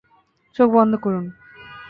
চোখ 0.55 0.67
বন্ধ 0.71 0.93
করুন। 0.95 1.25